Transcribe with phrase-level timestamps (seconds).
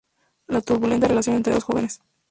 [0.47, 2.01] La turbulenta relación entre dos jóvenes.